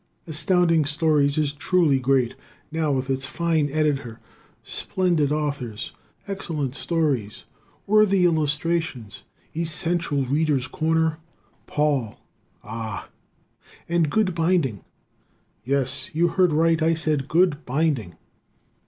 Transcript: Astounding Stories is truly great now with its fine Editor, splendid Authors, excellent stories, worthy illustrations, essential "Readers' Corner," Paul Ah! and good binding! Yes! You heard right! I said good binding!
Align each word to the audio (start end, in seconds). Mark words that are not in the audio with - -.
Astounding 0.25 0.83
Stories 0.85 1.37
is 1.37 1.53
truly 1.53 1.99
great 1.99 2.33
now 2.71 2.91
with 2.91 3.07
its 3.11 3.27
fine 3.27 3.69
Editor, 3.71 4.19
splendid 4.63 5.31
Authors, 5.31 5.91
excellent 6.27 6.73
stories, 6.73 7.43
worthy 7.85 8.25
illustrations, 8.25 9.25
essential 9.55 10.25
"Readers' 10.25 10.65
Corner," 10.65 11.19
Paul 11.67 12.19
Ah! 12.63 13.09
and 13.87 14.09
good 14.09 14.33
binding! 14.33 14.83
Yes! 15.63 16.09
You 16.13 16.29
heard 16.29 16.51
right! 16.51 16.81
I 16.81 16.95
said 16.95 17.27
good 17.27 17.63
binding! 17.67 18.15